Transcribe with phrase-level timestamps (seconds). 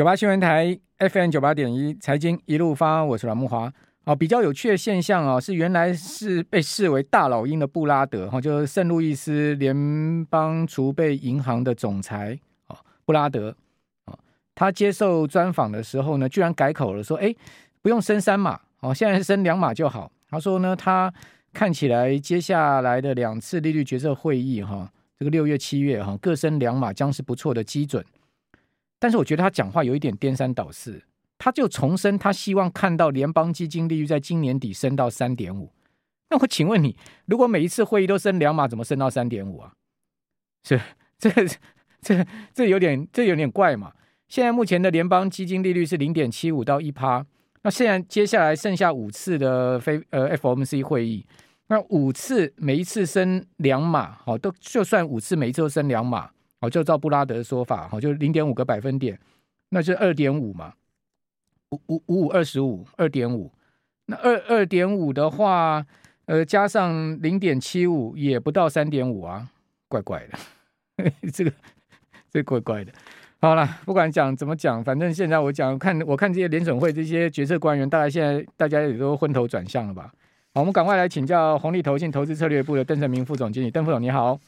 [0.00, 3.70] 九八新闻台 FM 九八点一财经一路发，我是阮慕华。
[4.04, 13.54] 哦，比较有趣的现象啊，是原来是被视为大老鹰的布拉德哈，就是圣路易斯联邦储备银行的总裁啊，布拉德
[14.06, 14.18] 啊，
[14.54, 17.36] 他接受专访的时候呢，居然改口了，说：“哎，
[17.82, 21.12] 不用升三码，哦，现在升两码就好。”他说呢，他
[21.52, 28.02] 看起来接下来的两次利率决策会议哈，这个六月、七月哈，各升两码将是不错的基准。
[29.00, 31.02] 但是我觉得他讲话有一点颠三倒四，
[31.38, 35.72] 他就重申他希望看到联邦基金利率在今年底升到三点五。
[36.28, 39.72] 那我请问你，如果每一次会议都升两码，怎么升到三点五啊？
[40.62, 40.78] 是
[41.18, 41.30] 这
[42.00, 43.92] 这这有点这有点怪嘛？
[44.28, 47.26] 现在目前的联邦基金利率是零点七五到一趴，
[47.62, 51.26] 那现在接下来剩下五次的非呃 FOMC 会议，
[51.68, 56.30] 那五次每一次升两码，好，都就算五次每一次都升两码。
[56.60, 59.18] 好，就照布拉德的说法，好，就零点五个百分点，
[59.70, 60.74] 那就二点五嘛，
[61.70, 63.50] 五五五五二十五，二点五，
[64.04, 65.86] 那二二点五的话，
[66.26, 69.48] 呃，加上零点七五也不到三点五啊，
[69.88, 71.52] 怪怪的， 这个
[72.30, 72.92] 这怪怪的。
[73.40, 80.12] 好了，不管讲怎么讲，反正现在我讲看，我看这些联准会这些决策官员，大概现在大家也都昏头转向了吧？
[80.52, 84.38] 好，我们赶快来请教红利投信投资策略部的邓成明副总经理，邓副总你好。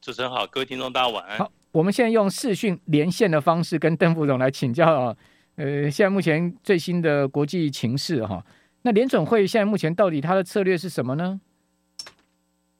[0.00, 1.38] 主持人好，各位听众大家晚安。
[1.38, 5.16] 好，我们现在用视讯连线的方式跟邓副总来请教啊。
[5.56, 8.42] 呃，现在目前最新的国际情势哈，
[8.80, 11.38] 那联准会现在目前到底它的策略是什么呢？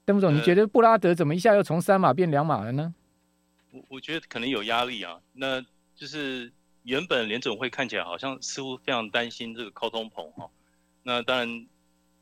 [0.03, 2.91] 邓副总，你觉得布拉德怎么一下又从三码变两码了呢？
[3.69, 5.19] 我我觉得可能有压力啊。
[5.33, 5.63] 那
[5.95, 10.49] 就是原本联准会看起来好像似乎非常担心这个高通膨哈。
[11.03, 11.67] 那当然，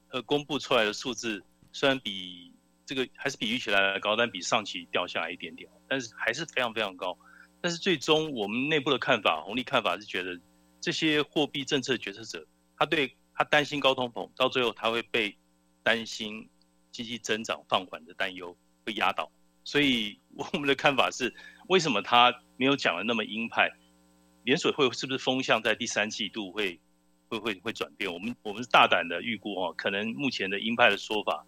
[0.10, 2.52] 呃，公布出来的数字虽然比
[2.90, 7.16] 这个还是比预期来的高，但比上期掉下来一点点，但是还是非常非常高。
[7.62, 10.36] 但是最终我们内部的看法，红利看法是觉得
[10.82, 12.44] 这些货币政策决策者，
[12.76, 15.38] 他对他担心高通膨，到最后他会被
[15.84, 16.50] 担心
[16.92, 19.32] 经济增长放缓的担忧会压倒。
[19.64, 21.32] 所以我们的看法是，
[21.68, 23.70] 为什么他没有讲的那么鹰派？
[24.46, 26.82] 联水会是不是风向在第三季度会
[27.28, 28.12] 会会会转变？
[28.12, 31.46] 我们我们是大胆的预估哦，可能目前的鹰派的说法。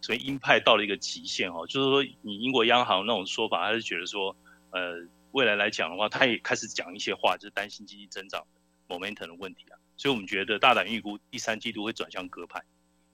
[0.00, 4.36] 所以鹰派到了一个极限哦，就是说，你英国央行那种说法，他是觉得说，
[4.70, 4.96] 呃，
[5.32, 8.46] 未来来讲的话，他也开始讲一些话，就是担心经济增长
[8.88, 9.78] 的 momentum 的问题啊。
[9.96, 12.62] 所以我们觉得大胆预估第三季度会转向鸽派，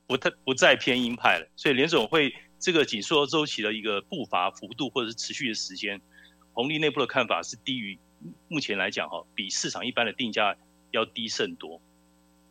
[0.07, 1.49] 不太不再偏鹰派了。
[1.57, 6.01] 所以联总会这个紧缩周期的一个步伐幅度或者是持续的时间，
[6.53, 7.99] 红利内部的看法是低于
[8.49, 10.55] 目前来讲哈，比市场一般的定价
[10.91, 11.81] 要低甚多。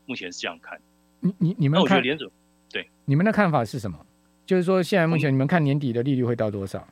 [0.07, 0.81] 目前是这样看。
[1.19, 2.31] 你你你们看，我觉得联总
[2.71, 4.03] 对你们的看法是什么？
[4.45, 6.85] 就是说，现在目前你们看年底的利率会到多少？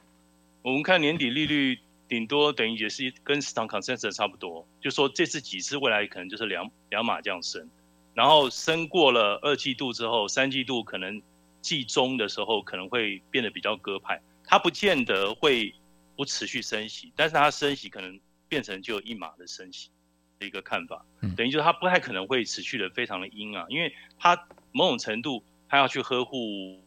[0.61, 7.67] 我们看年底利率顶多等于也是跟市场 consensus 差不多，就说这次几次未来可能就是两两码这样升，
[8.13, 11.21] 然后升过了二季度之后，三季度可能
[11.61, 15.73] 季中的时候可能会变得比较鸽派，它不见得会
[16.15, 18.17] 不持续升息，但是它升息可能
[18.47, 19.89] 变成就一码的升息
[20.39, 21.03] 的一个看法，
[21.35, 24.41] 等于就是它不太可能会持续的非常的鹰啊，因为它
[24.71, 26.79] 某种程度它要去呵护。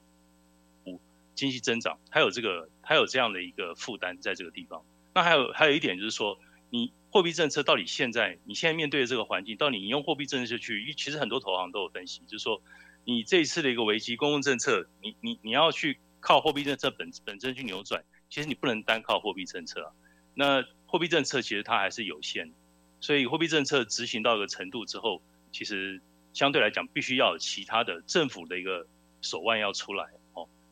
[1.35, 4.85] 经济增长，它有这个，它有这样的一个负担在这个地方。
[5.15, 6.39] 那还有还有一点就是说，
[6.71, 12.61] 你货币政策到底现在你现在面对的这个环境，到底你用货币政策去，其实很多投行都有分析，就是说，
[13.05, 19.93] 你这一次的一个危机，公共政策，你你你要去靠货币政策本本身去扭转，其实你不能单靠货币政策啊。
[20.35, 22.53] 那货币政策其实它还是有限，
[23.01, 25.23] 所以货币政策执行到一个程度之后，
[25.53, 26.01] 其实
[26.33, 28.87] 相对来讲，必须要有其他的政府的一个
[29.23, 30.09] 手腕要出来。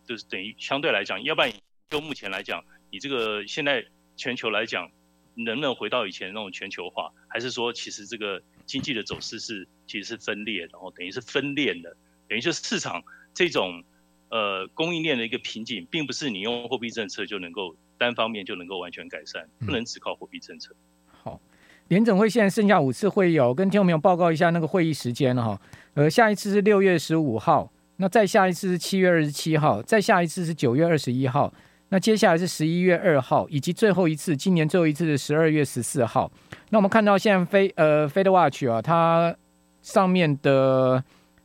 [0.07, 1.53] 就是等于相对来讲，要不然
[1.91, 3.85] 就目前来讲，你这个现在
[4.17, 4.91] 全球来讲，
[5.35, 11.97] 能不能回到以前那种全球化，还是说其实这个经济的走势是其实是分裂，然后等于是分裂的，
[12.29, 13.03] 等于就是市场
[13.33, 13.83] 这种
[14.29, 20.75] 呃供应链的一个瓶颈，并不是你用货币政策就能够单方面就能够完全改善，不能只靠货币政策。
[20.75, 21.41] 嗯、好，
[21.89, 25.61] 联总会现在剩下五次会议哦，跟听众朋友报告一下那个会议时间哈，
[25.95, 27.72] 呃，下一次是六月十五号。
[27.97, 31.53] 那再下一次是七月二十七号，再下一次是九月二十一号，
[31.91, 36.31] 那接下来是十一月二号，以及最后一次，今年最后一次是十二月十四号。
[36.71, 39.35] 那我们看到现在飞呃 Fed Watch 啊，它
[39.83, 41.05] 上面的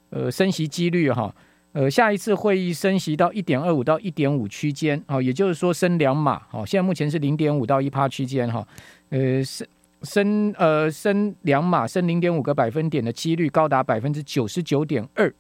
[0.10, 1.36] 呃升息几率哈，
[1.74, 8.66] 呃下一次会议升息到一点二五到一点五区间，啊，也就是说升两码，好，现在目前是零点五到一趴区间哈，
[9.10, 9.68] 呃升
[10.04, 15.32] 升呃升两码，升零点五个百分点的几率高达百分之九十九点二。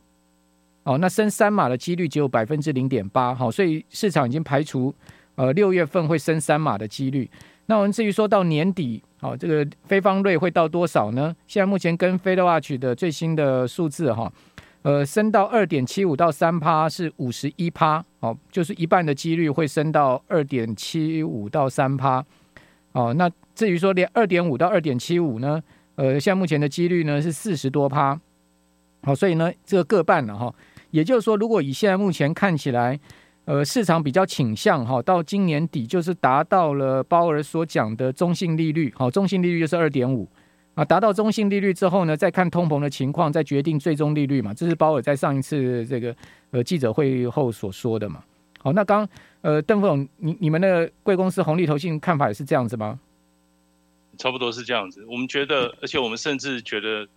[0.87, 4.93] 哦，那升三码的几率只有百分之零点八，好，所以市场已经排除，
[5.35, 7.29] 呃，六月份会升三码的几率。
[7.65, 11.35] 那我们至于说到年底，好、哦，这个非方瑞会到多少呢？
[11.45, 14.31] 现在目前跟 FedWatch 的最新的数字哈。
[14.83, 22.23] 呃，升到二点七五到三趴是五十一趴，哦，就是一半的几率会升到二点七五到三趴，
[22.93, 25.61] 哦，那至于说连二点五到二点七五呢，
[25.95, 28.17] 呃，现在目前的几率呢是四十多趴，
[29.03, 30.55] 好，所以呢这个各半了哈，
[30.91, 32.99] 也就是说，如果以现在目前看起来，
[33.45, 40.27] 呃，市场比较倾向哈，到今年底就是达到了鲍尔所讲的中性利率，好，中性利率就是二点五。
[40.75, 44.53] 啊，达到中性利率之后呢，再看通膨的情况，再决定最终利率嘛。
[44.53, 46.15] 这是鲍尔在上一次这个
[46.51, 48.23] 呃记者会后所说的嘛。
[48.59, 49.07] 好，那刚
[49.41, 52.99] 呃邓副总，你你们的贵公司红利投信看法也是这样子吗？
[54.19, 55.03] 差不多是这样子。
[55.09, 57.07] 我们觉得，而且我们甚至觉得，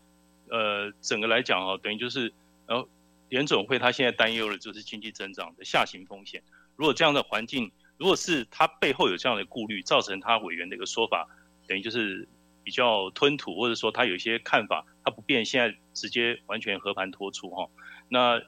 [0.48, 2.32] 呃，整个来讲哦，等于就是，
[2.66, 2.88] 然后
[3.30, 6.42] 联总会他现在担忧的就是经济增长的下行风险。
[6.76, 11.26] 如果这样的环境，如果是他背后有这样的顾虑，造成他委员的一个说法，
[11.66, 12.28] 等于就是。
[12.62, 17.66] 比较吞吐，或者说他有一些看法，他不变，现在直接完全和盘托出哈。
[18.06, 18.38] 那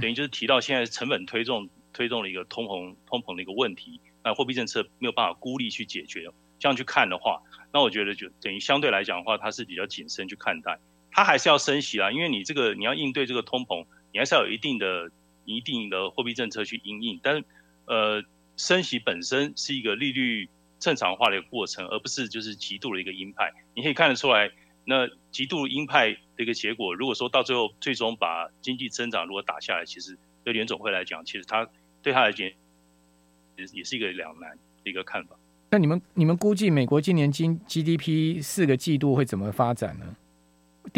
[0.00, 6.30] 等于就是提到现在成本推动推动了一个通膨通膨的一个问题，那货币政策没有办法孤立去解决。
[6.60, 7.42] 这样去看的话，
[7.72, 10.78] 那我觉得就等于相对来讲的话，他是比较谨慎去看待，
[11.10, 15.10] 他还是要升息啦，因为你这个你要应对这个通膨，你还是要有一定的
[15.44, 17.20] 一定的货币政策去因应。
[17.22, 17.44] 但
[17.86, 18.22] 呃，
[18.56, 20.48] 升息本身是一个利率。
[20.80, 23.52] 正常化的一个过程，而不是就是极度的一个鹰派。
[23.74, 24.48] 你可以看得出来，
[24.84, 31.68] 那极度鹰派的一个结果，如果说到最后最终把经济增长如果打下来，其实对联总会来讲，其实他
[32.00, 35.34] 对他来讲也也是一个两难的一个看法。
[35.70, 40.14] 那你们你们估计美国今年经 GDP 四个季度会怎么发展呢？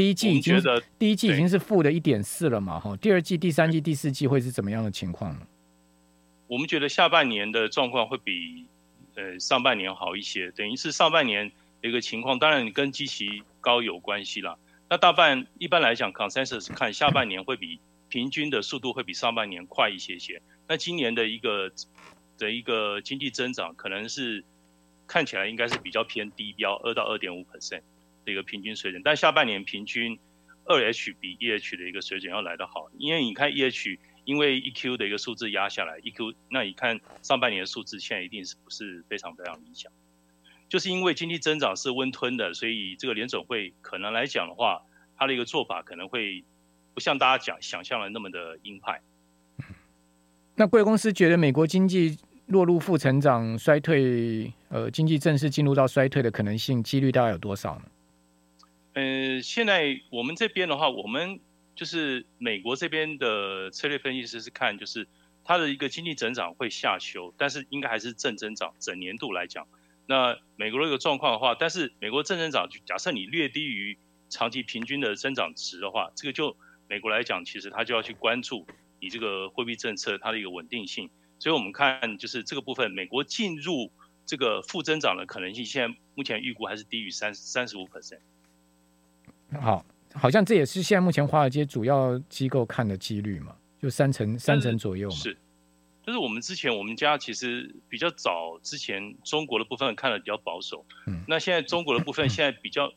[0.00, 0.58] 第一季已经
[0.99, 2.81] 第一季已经是负的一点四了嘛？
[2.81, 5.47] 哈，第二季、第三季、第四季会是怎么样的情况呢？
[6.47, 8.67] 我们觉得下半年的状况会比。
[9.17, 11.50] 呃，上半年好一些，等于是上半年
[11.82, 14.56] 的一个情况，当然你跟基期高有关系啦。
[14.88, 20.41] 那大半一般来讲，consensus 看下半年会比平均的速度会比上半年快一些些。
[20.69, 21.73] 那今年的一个
[22.38, 24.44] 的一个经济增长，可能是
[25.08, 27.82] 看起来应该是比较偏低标，二到二点五 percent
[28.25, 29.02] 的一个平均水准。
[29.05, 30.19] 但下半年平均
[30.64, 33.99] 二 H 比一 H 的一个水准要来得好，因为你看一 H。
[34.26, 39.90] 因为 EQ 的一个数字压下来，EQ 那你看上半年的数字，现在一定是不是非常非常理想？
[40.69, 44.82] 就是因为经济增长是温吞的，所以这个联总会可能来讲的话，
[45.17, 46.44] 它的一个做法可能会
[46.94, 49.00] 不像大家讲想象的那么的鹰派。
[50.55, 57.84] 那贵公司觉得美国经济落入负成长、衰退，呃，经济正式进入到衰退的可能性几率大概有多少呢？
[58.95, 61.41] 呃，现在我们这边的话，我们。
[61.77, 65.09] 就是美国这边的策略分析师是看，就是
[65.45, 68.75] 它的一个经济增长会下修，但是应该还是正增长。
[68.79, 69.67] 整年度来讲，
[70.05, 73.99] 那美国的一个状况的话，但是美国正增长，假设你略低于
[74.29, 76.55] 长期平均的增长值的话，这个就
[76.87, 78.67] 美国来讲，其实它就要去关注
[79.01, 81.09] 你这个货币政策它的一个稳定性。
[81.39, 83.91] 所以我们看就是这个部分，美国进入
[84.27, 88.21] 这个负增长的可能性，现在目前预估还是低于三三十五 percent。
[89.58, 89.85] 好。
[90.12, 95.14] 好像这也是现在目前华尔街主要机构看的几率嘛，就三成三成左右嘛。
[95.14, 95.38] 是，
[96.05, 102.93] 就是我们之前我们家其实比较早之前中国的部分看的比较保守，嗯，那现在中国的部分现在比较，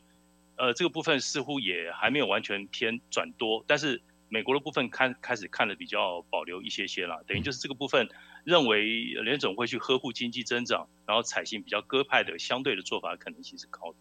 [0.55, 8.09] 呃，这个部分似乎也还没有完全偏转多，但是美国的部分看开始看的比较保留一些些啦，等于就是这个部分
[8.43, 13.97] 认为联总会去呵护经济增长，然后采信比较鸽派的相对的做法可能性是高的。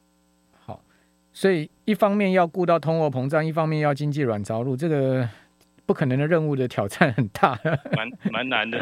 [1.32, 5.28] 所以一方面要顾到通货膨胀，一方面要经济软着陆，这个
[5.86, 7.58] 不可能的任务的挑战很大，
[7.96, 8.78] 蛮蛮难的。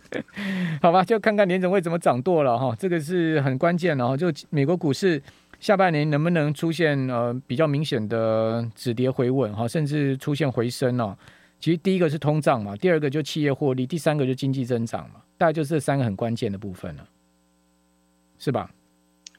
[0.80, 4.16] 好吧，就看看联总会怎么掌舵了哈，这个是很关键的哈。
[4.16, 5.20] 就美国股市
[5.58, 11.16] 下半年能不能出现呃比较明显的止跌回稳哈，甚至出现回升哦。
[11.58, 17.08] 其实第一个是通胀嘛，第二个就企业获利，第三个就经济增长嘛，大概就是这三个很关键的部分了，
[18.38, 18.70] 是吧？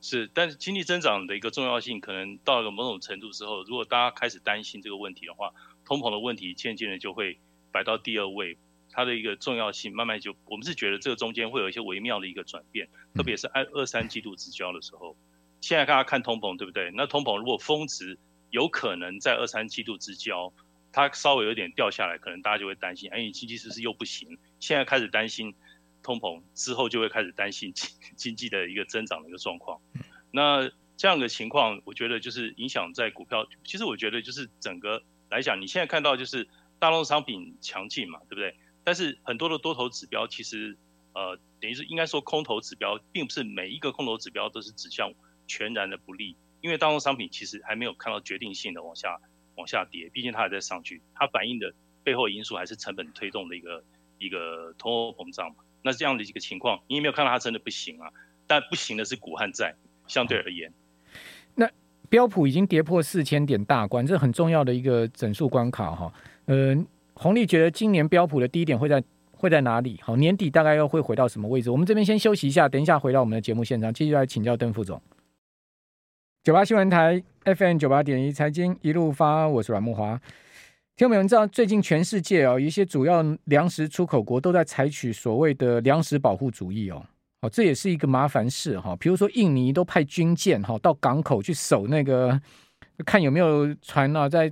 [0.08, 5.52] 是，但是经济增长的一个重要性，可能到了某种程度之后，如果大家开始担心这个问题的话，
[5.84, 7.40] 通膨的问题渐渐的就会
[7.72, 8.56] 摆到第二位，
[8.92, 15.18] 它的一个重要性慢慢就，我们是觉得这个中间会有一些微妙的一个转变，特别是二二三季度之交的时候，
[15.60, 16.92] 现在大家看通膨对不对？
[16.94, 18.20] 那通膨如果峰值
[18.52, 20.54] 有可能在二三季度之交，
[20.92, 24.38] 它稍微有点掉下来，可能大家就会担心，哎，你经济是不是又不行？
[24.60, 25.56] 现在开始担心。
[26.06, 29.82] 通膨之后就会开始担心经 经济的一个增长的一个状况，
[30.30, 33.48] 那这样的情况，我觉得就是影响在股票。
[33.64, 36.48] 其实我觉得就是整个来讲，你现在看到就是
[36.78, 38.56] 大宗商品强劲嘛，对不对？
[38.84, 40.78] 但是很多的多头指标其实
[41.14, 45.12] 呃，等于是应该说空头指标，并不是每一个空头指标都是指向
[45.48, 49.20] 全然的不利，因为大宗商品其实还没有看到决定性的往下
[49.56, 53.84] 往下跌，毕竟它还在上去，它反映的背后因素还是成本推动的一个
[54.20, 55.65] 一个通货膨胀嘛。
[55.86, 58.10] 那这样的一个情况，你有没有看到它真的不行啊？
[58.48, 59.76] 但不行的是股和债，
[60.08, 60.74] 相对而言。
[61.54, 61.70] 那
[62.10, 66.12] 标普已经跌破四千点大关，这是很重要的一个整数关卡哈。
[66.46, 66.76] 呃，
[67.14, 70.00] 红利觉得今年标普的低点会在会在哪里？
[70.02, 71.70] 好，年底大概又会回到什么位置？
[71.70, 75.00] 我们这边先休息一下，等一下回到我们的节目现场，继续来请教邓副总。
[76.44, 80.20] 九八新闻台 FM 九八点一财经一路发，我是阮慕华。
[80.98, 87.06] 听众朋友，你知道最近全世界、哦，一些主要粮食出口国都在采取所谓的粮食保护主义哦，
[87.42, 88.98] 哦，这也是一个麻烦事哈、哦。
[88.98, 92.40] 比如说印尼都派军舰哈、哦、到港口去守那个，
[93.06, 94.50] 看有没有船啊，在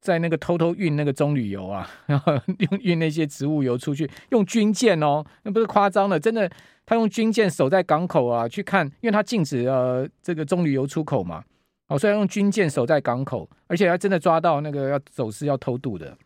[0.00, 6.50] 在那个偷偷运那个棕榈油啊，然后 运运那些植物油出去，用军舰哦，那不是夸张的，真的，
[6.86, 11.44] 他用军舰守在港口啊，去看，因为他禁止呃这个棕榈油出口嘛。
[11.92, 16.16] 好，虽然用军舰守在港口，而且还真的抓到那个要走私、要偷渡的。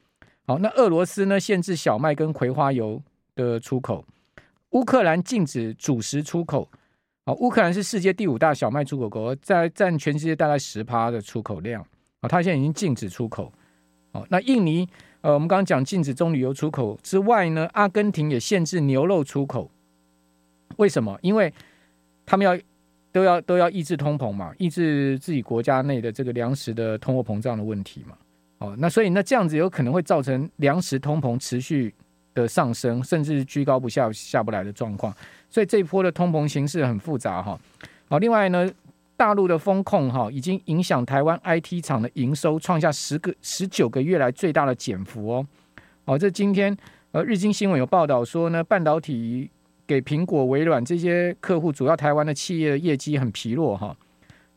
[0.47, 3.03] 好，那俄罗斯呢，限制小麦跟葵花油
[3.35, 4.05] 的出口，
[4.71, 6.71] 乌克兰禁止主食出口。
[7.25, 11.85] 好，乌克兰是世界第五大小麦出口国，在占全世界大概十趴的出口量。
[12.23, 13.53] 好，它现在已经禁止出口。
[14.13, 14.89] 好，那印尼，
[15.23, 19.69] 呃，我们刚刚讲禁止棕榈油出口之外呢，阿根廷也限制牛肉出口。
[20.77, 21.19] 为什么？
[21.23, 21.53] 因为
[22.25, 22.57] 他们要。
[23.17, 28.15] 都要都要抑制通膨嘛，抑制自己国家内的这个粮食的通货膨胀的问题嘛。
[28.59, 31.95] 哦，那所以那这样子有可能会造成粮食通膨持续
[32.35, 35.11] 的上升，甚至居高不下、下不来的状况。
[35.49, 37.59] 所以这一波的通膨形势很复杂哈。
[38.11, 38.71] 好，另外呢，
[39.17, 45.47] 大陆的风控哈已经影响台湾 IT 厂的营收，创下十个十九个月来最大的减幅哦。
[46.05, 46.77] 好，这今天
[47.13, 49.49] 呃日经新闻有报道说呢，半导体。
[49.87, 53.97] 给苹果、微软这些客户，主要台湾的企业业绩很疲弱哈。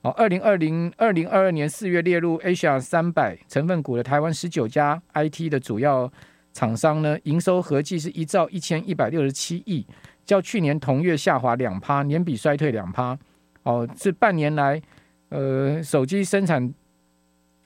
[0.02, 6.10] 哦，二零二零二零二二年四月列入 Asia 三百成分股的台湾十九家 IT 的主要
[6.54, 9.86] 厂商呢，营收合计是一兆一千一百六十七亿，
[10.26, 13.18] 较去年同月下滑两趴，年比衰退两趴。
[13.64, 14.82] 哦，是半年来，
[15.28, 16.74] 呃，手机生产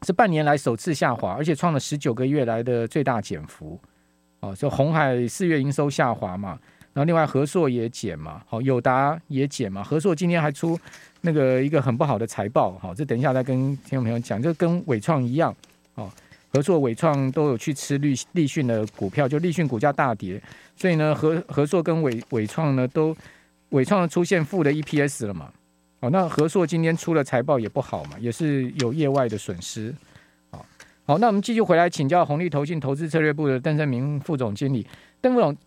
[0.01, 3.79] 是半年来首次下滑，而且创了十九个月来的最大减幅。
[4.39, 6.60] 哦，就红海四月营收下滑嘛。
[6.94, 10.80] 然后另外和硕也减嘛，好，友达也减嘛，和硕今天还出
[11.22, 15.56] 那个一个很不好的财报，好，这等一下再跟听众朋友讲，就跟伟创一样，
[15.96, 16.08] 哦，
[16.52, 20.40] 和硕、伟创都有去吃立立讯的股票，就立讯股价大跌，
[20.76, 23.16] 所以呢，和和硕跟伟伟创呢都
[23.70, 25.52] 伟创出现负的 EPS 了嘛，
[26.02, 29.92] 哦，那和硕今天出了财报也不好嘛，也是有业外的损失，
[30.52, 30.64] 好，
[31.08, 34.86] 好，那我们继续回来请教红利投信投资策略部的邓胜明副总经理，
[35.20, 35.58] 邓副总。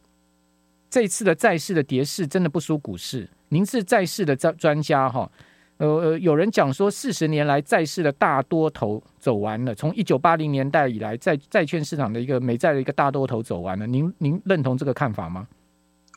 [0.88, 3.28] 这次的债市的跌势真的不输股市。
[3.48, 5.30] 您是债市的专专家哈，
[5.76, 13.86] 呃，有人讲说四十年来债市的大多头走完了，从一九八零年代以来，债债券市场的一个美债的一个大多头走完了。
[13.86, 15.46] 您您认同这个看法吗？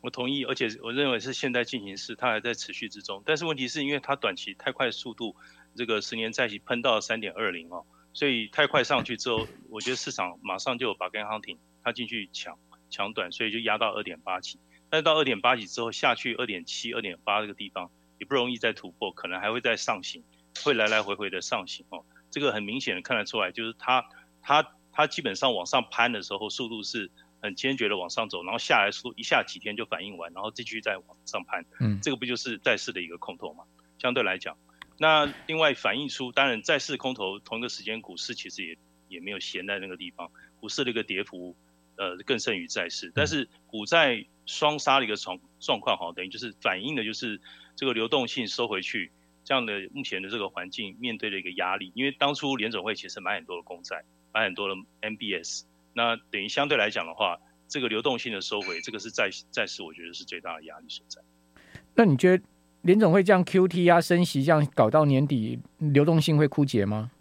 [0.01, 3.21] 我同意，而且我认为是现在进行式，它还在持续之中。
[3.25, 5.35] 但是问题是因为它短期太快速度，
[5.75, 7.83] 这个十年债息喷到三点二零哦，
[8.13, 12.57] 所以太快上去之后，我觉得市场马上就有把跟行情，它进去抢。
[12.89, 20.23] 抢短，所以就压到二点八几，但是到二点八几之后下去二点七、二点八这个地方也不容易再突破，可能还会再上行，
[20.63, 22.03] 会来来回回的上行哦。
[22.31, 24.05] 这个很明显的看得出来，就是它
[24.41, 27.09] 它它基本上往上攀的时候，速度是
[27.41, 31.65] 很坚决的往上走，然后下来速度一下几天就反应完，然后继续再往上攀。
[31.79, 33.63] 嗯，这个不就是债市的一个空头嘛？
[33.97, 34.57] 相对来讲，
[34.97, 38.77] 那另外反映出，当然债市空头同一个时间，股市其实也
[39.07, 41.55] 也没有闲在那个地方，股市的一个跌幅。
[41.99, 47.41] 呃，更胜于债市，但是股债双杀的一个状状况哈，等于就是反映的就是
[47.75, 49.11] 这个流动性收回去
[49.43, 54.01] 这样的目前的这个环境面对的一个压力，因为当初联总会其实买很多的公债，
[54.33, 57.37] 买很多的 MBS，那等于相对来讲的话，
[57.67, 61.21] 这个流动性的收回，这个是债债市我觉得是最大的压力所在。
[61.95, 62.43] 那你觉得
[62.83, 67.11] 联总会这样 QT 啊升息这样搞到年底，流动性会枯竭吗？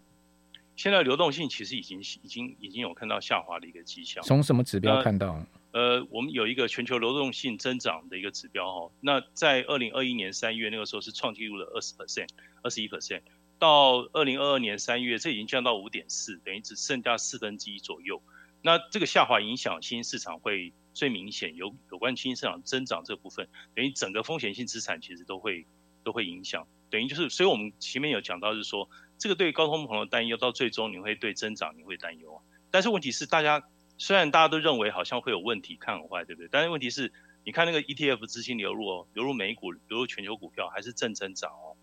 [0.79, 4.23] 现在流动性其实已经已经已经有看到下滑的一个迹象。
[4.23, 5.45] 从什么指标看到？
[5.73, 8.89] 呃，我们有一个全球流动性增长的一个指标哈。
[9.01, 12.29] 那在二零二一年三月那个时候是创纪录的二十 percent，
[12.63, 13.19] 二十一 percent。
[13.57, 18.23] 到二零二二年三月，这已经降到五点四，等于只剩下四分之一左右。
[18.61, 25.67] 那这个下滑影响新兴市场会最明显，有有关新兴市场增长这部分，等于整个风险性资产其实都会
[26.05, 26.65] 都会影响。
[26.89, 32.41] 等于就是，所以我们前面有讲到，是说这个对高通膨的担忧，到最终你会对增长你会担忧啊。
[32.71, 33.61] 但是问题是，大家
[33.97, 36.47] 虽然大家都认为好像会有问题，看很坏，对不对？
[36.51, 37.11] 但是问题是，
[37.43, 41.75] 你看那个 ETF 资金流入哦，流入美股、流入全球股票还是正增长哦。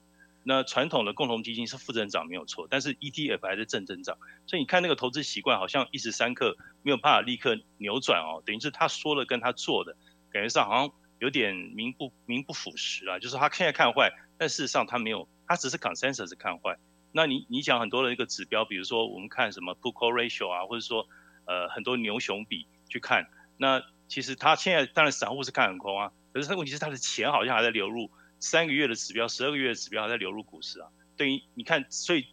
[0.49, 4.17] 那传统的共同基金是负增长没有错，但是 ETF 还是正增长，
[4.47, 9.97] 所以你看那个投资习惯好像一时三刻没有办法立刻扭转哦，等于是他说的跟他做的
[10.31, 16.79] 感觉上好像有点名不名不符实啊，就是他现在看坏，但事实上他没有，他只是 consensus 看坏。
[17.13, 21.09] 那你你讲很多的一个指标，比如说我们看什么 Put-Call Ratio 啊，或者说
[21.47, 28.11] 呃很多牛熊比去看，那其实他现在当然散户是看很空啊，可是他问题是他的钱好像还在流入。
[28.39, 32.27] 三个月的指标，十二个月的指标还在流入股市啊，等于你看，所以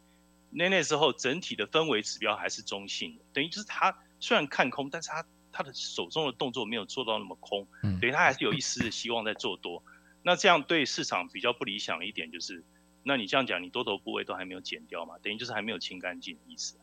[0.49, 9.81] 那那时候整体的氛围指标还是中性的，等于就是他虽然看空，但是他他的手中的动作没有做到那么空，等于他还是有一丝的希望在做多。
[10.23, 12.65] 那这样对市场比较不理想一点就是，
[13.03, 16.75] 那你这样讲，你多头部位都还没有减掉嘛，等于就是还没有清干净的意思。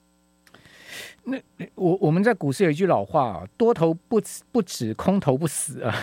[1.24, 1.38] 那
[1.74, 4.20] 我我们在股市有一句老话啊，多头不
[4.52, 5.94] 不止，空头不死啊。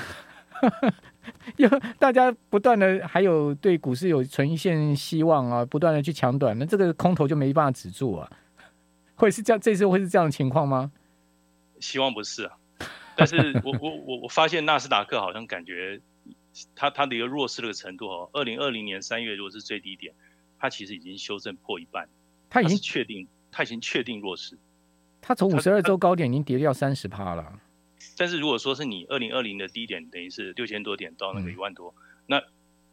[1.57, 8.31] 因为大家不断的还有对股市有存一线希望啊，不断的去抢短，那这个空头就没办法止住啊。
[9.15, 10.91] 会是这样，这次会是这样的情况吗？
[11.79, 12.57] 希望不是啊。
[13.15, 15.99] 但是我我我我发现纳斯达克好像感觉
[16.75, 20.13] 它它的一个弱势的程度哦，二零二零年三月如果是最低点，
[20.59, 22.07] 它其实已经修正破一半，
[22.49, 24.57] 它已经确定它已经确定弱势，
[25.21, 27.59] 它从五十二周高点已经跌掉三十趴了。
[28.15, 32.43] 但是如果说是你二零二零的低点，等于是六千多点到那个一万多，嗯、那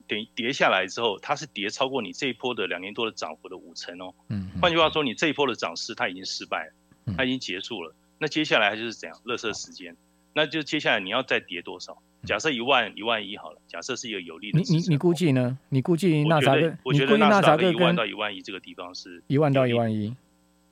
[0.07, 4.15] 等于跌下来之后，它是跌超过你这一波的两年多的涨幅的五成哦。
[4.29, 4.51] 嗯。
[4.61, 7.91] 换句话说，你这一波的涨势它已经失败了，它已经结束了。
[7.93, 9.19] 嗯、那接下来就是怎样？
[9.25, 9.97] 垃圾时间。
[10.35, 12.03] 那就接下来你要再跌多少？
[12.25, 14.59] 假设一万一万一好了，假设是一个有利的。
[14.59, 15.59] 你你你估计呢？
[15.69, 16.77] 你估计纳扎克？
[16.83, 20.15] 我觉得纳萨克一万到一万一这个地方是一万到一万一。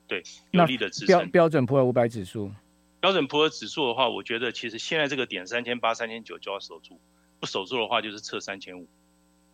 [0.07, 1.07] 对，有利的支撑。
[1.07, 2.51] 标标准普尔五百指数。
[2.99, 6.99] 标准普尔指数的话，我觉得其实现在这个点三千八、三千九就要守住，
[7.39, 8.87] 不守住的话就是测三千五。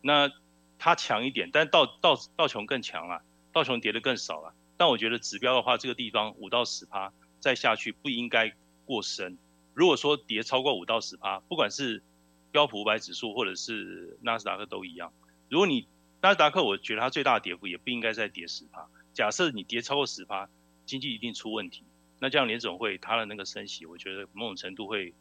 [0.01, 0.31] 那
[0.77, 4.53] 它强一点，但道道道琼更强啊，道琼跌的更少了。
[4.77, 8.53] 但我觉得指标的话，这个地方五到十趴再下去不应该
[8.85, 9.37] 过深。
[9.79, 12.03] 如果说跌超过五到十趴，不管是
[12.51, 15.13] 标普五百指数或者是纳斯达克都一样。
[15.47, 15.87] 如果你
[16.21, 18.85] 纳斯达克，我觉得它最大的跌幅也不应该再跌十趴。
[19.13, 20.49] 假设你跌超过十趴，
[20.85, 21.85] 经济一定出问题。
[22.19, 25.13] 那这样联总会它的那个升息，我觉得某种程度会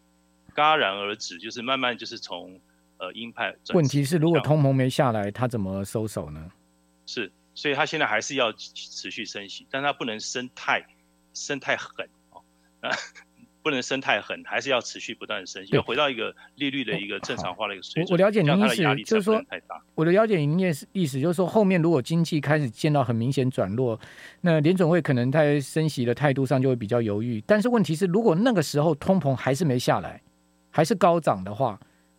[0.56, 2.60] 戛然而止，就是慢慢就是从
[2.96, 3.54] 呃鹰派。
[3.74, 6.50] 问题是，如果通膨没下来，它怎么收手呢？
[7.06, 10.84] 是，所以它现在还是要持续升息，但它不能升太
[11.32, 12.42] 升太狠哦。
[13.62, 18.06] 不能升太狠，还是要持续不断的升息，要回到一个利率的一个正常化的一个水准。
[18.10, 19.42] 我了解您意思，就是说，
[19.94, 23.98] 我的了解您意思意思就是说，后面如果经济开始见到很明显转弱，
[24.40, 27.42] 那联准会可能在升息的态度上就会比较犹豫。
[27.46, 30.22] 但是问题是，如果那个时候通膨还是没下来，
[30.70, 31.78] 还是高涨的话，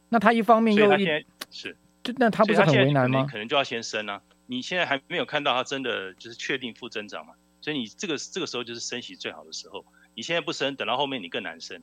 [0.09, 1.05] 那他一方面又一
[1.49, 3.25] 是，就那他不是很为难吗？
[3.31, 4.21] 可能就要先升啊！
[4.45, 7.33] 你现在还没有看到他真的就是确定负增长嘛？
[7.61, 9.85] 所以你这个这个时候就是升息最好的时候。
[10.19, 11.81] 你现在不生，等到后面你更难生。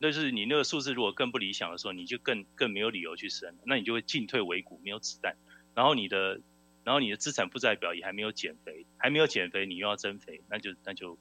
[0.00, 5.36] 那就是你那个数字如果更不理想的时候，你就更更没有理由去生，那你就会进退维谷，没有子弹。
[5.72, 6.40] 然后你的，
[6.82, 11.16] 然后你的资产负债表也还没有减肥，还没有减肥，你又要增肥，那就那就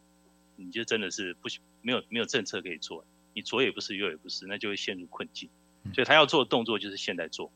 [0.56, 1.48] 你就真的是不
[1.84, 5.48] 没有没有政策可以做，你左也不是，右也不是，那就会陷入困境。
[5.94, 7.52] 所以他要做的动作就是现在做。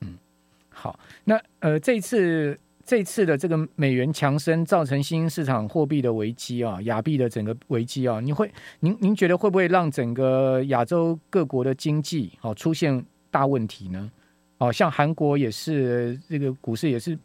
[0.00, 0.18] 嗯，
[0.70, 2.58] 好，那呃这一次。
[2.84, 14.10] 这次的这个美元强升，造成新兴市场货币的危机啊，亚币的整个危机啊，你会您您觉得会不会让整个亚洲各国的经济哦出现大问题呢？
[14.58, 17.18] 哦，像韩国也是这个股市也是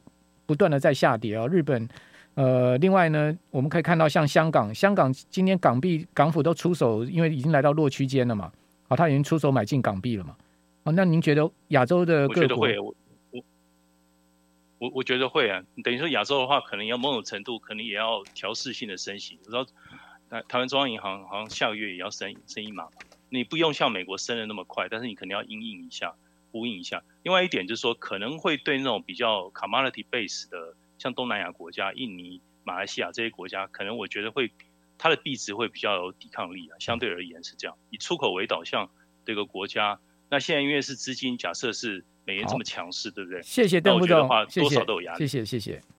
[0.45, 1.87] 不断的在下跌啊，日本
[2.35, 8.51] 呃，另外呢，我们可以看到像香港，香港今天港币港府都出手，因为已经来到弱区间了嘛，
[8.87, 10.35] 啊，他已经出手买进港币了嘛，
[10.83, 12.67] 哦，那您觉得亚洲的各国？
[14.79, 19.39] 我我觉得会啊，等于说亚洲的话，可能要某种程度，可能也要调试性的升息。
[19.43, 19.65] 我知道
[20.29, 22.87] 台台湾中央银行好像下个月也要升升一码，
[23.29, 26.13] 你不用像美国升的那么快，但是你肯定要因应一下，
[26.51, 27.03] 呼应一下。
[27.23, 34.51] 另外一点就是说，可能会对那种比较 commodity base 的，像东南亚国家、印尼、马来西亚这些国家，可能我觉得会
[34.99, 36.77] 它的币值会比较有抵抗力啊。
[36.79, 38.91] 相对而言是这样，以出口为导向
[39.25, 42.05] 这个国家，那现在因为是资金，假设是。
[42.27, 43.41] 美元这么强势，对不对？
[43.41, 45.19] 谢谢邓副总，多少都有压力。
[45.19, 45.81] 谢谢，谢谢。